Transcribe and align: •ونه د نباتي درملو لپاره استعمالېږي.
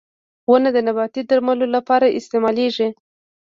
•ونه 0.49 0.69
د 0.75 0.77
نباتي 0.87 1.21
درملو 1.29 1.67
لپاره 1.75 2.13
استعمالېږي. 2.19 2.87